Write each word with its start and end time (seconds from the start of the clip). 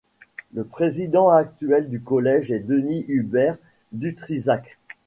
Le 0.55 0.63
président 0.63 1.29
actuel 1.29 1.87
du 1.87 2.01
collège 2.01 2.51
est 2.51 2.57
Denis 2.61 3.05
Hubert-Dutrisac. 3.07 4.79